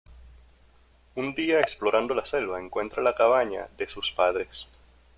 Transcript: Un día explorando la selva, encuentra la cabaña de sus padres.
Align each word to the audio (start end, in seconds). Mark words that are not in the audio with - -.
Un 1.13 1.35
día 1.35 1.59
explorando 1.59 2.15
la 2.15 2.25
selva, 2.25 2.59
encuentra 2.59 3.03
la 3.03 3.13
cabaña 3.13 3.67
de 3.77 3.87
sus 3.87 4.09
padres. 4.09 4.65